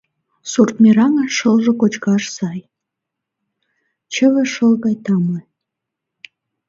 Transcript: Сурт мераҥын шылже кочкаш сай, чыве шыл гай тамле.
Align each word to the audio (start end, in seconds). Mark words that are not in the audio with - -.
Сурт 0.51 0.75
мераҥын 0.83 1.27
шылже 1.37 1.71
кочкаш 1.81 2.23
сай, 2.35 2.59
чыве 4.13 4.43
шыл 4.53 4.73
гай 4.85 4.95
тамле. 5.05 5.41